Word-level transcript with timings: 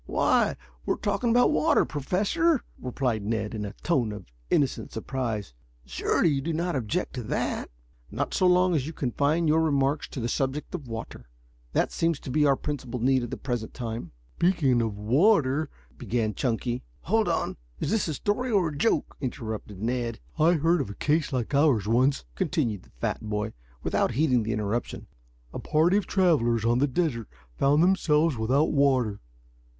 "Why, 0.07 0.55
we're 0.83 0.95
talking 0.95 1.29
about 1.29 1.51
water, 1.51 1.85
Professor," 1.85 2.63
replied 2.79 3.21
Ned 3.21 3.53
in 3.53 3.65
a 3.65 3.73
tone 3.83 4.11
of 4.11 4.25
innocent 4.49 4.91
surprise. 4.91 5.53
"Surely 5.85 6.29
you 6.29 6.41
do 6.41 6.53
not 6.53 6.75
object 6.75 7.13
to 7.13 7.23
that?" 7.25 7.69
"Not 8.09 8.33
so 8.33 8.47
long 8.47 8.73
as 8.73 8.87
you 8.87 8.93
confine 8.93 9.47
your 9.47 9.61
remarks 9.61 10.07
to 10.07 10.19
the 10.19 10.27
subject 10.27 10.73
of 10.73 10.87
water. 10.87 11.29
That 11.73 11.91
seems 11.91 12.19
to 12.21 12.31
be 12.31 12.47
our 12.47 12.55
principal 12.55 12.99
need 12.99 13.21
at 13.21 13.29
the 13.29 13.37
present 13.37 13.75
time." 13.75 14.11
"Speaking 14.37 14.81
of 14.81 14.97
water" 14.97 15.69
began 15.99 16.33
Chunky. 16.33 16.81
"Hold 17.01 17.29
on; 17.29 17.55
is 17.79 17.91
this 17.91 18.07
a 18.07 18.15
story 18.15 18.49
or 18.49 18.69
a 18.69 18.75
joke?" 18.75 19.15
interrupted 19.21 19.83
Ned. 19.83 20.19
"I 20.39 20.53
heard 20.53 20.81
of 20.81 20.89
a 20.89 20.95
case 20.95 21.31
like 21.31 21.53
ours 21.53 21.87
once," 21.87 22.25
continued 22.33 22.81
the 22.81 22.89
fat 22.99 23.21
boy, 23.21 23.53
without 23.83 24.13
heeding 24.13 24.41
the 24.41 24.51
interruption. 24.51 25.05
"A 25.53 25.59
party 25.59 25.95
of 25.97 26.07
travelers 26.07 26.65
on 26.65 26.79
the 26.79 26.87
desert 26.87 27.27
found 27.59 27.83
themselves 27.83 28.35
without 28.35 28.71
water. 28.71 29.19